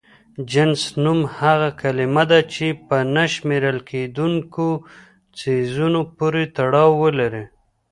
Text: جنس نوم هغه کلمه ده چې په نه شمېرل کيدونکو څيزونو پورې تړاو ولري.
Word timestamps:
جنس 0.51 0.81
نوم 1.03 1.19
هغه 1.37 1.69
کلمه 1.81 2.23
ده 2.31 2.39
چې 2.53 2.65
په 2.87 2.97
نه 3.15 3.23
شمېرل 3.33 3.77
کيدونکو 3.89 4.67
څيزونو 5.37 6.01
پورې 6.17 6.43
تړاو 6.55 6.91
ولري. 7.03 7.43